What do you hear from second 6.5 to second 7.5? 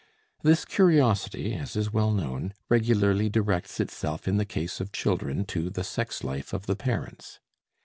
of the parents.